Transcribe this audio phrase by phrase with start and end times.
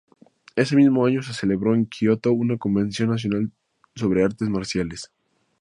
[0.55, 3.51] Ese mismo año se celebró en Kyoto una convención nacional
[3.93, 5.11] sobre artes marciales.